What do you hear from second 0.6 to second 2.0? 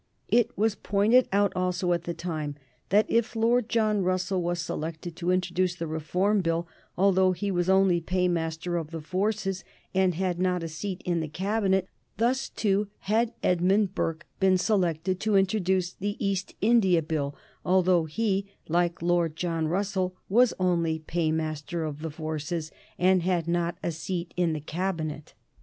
pointed out also,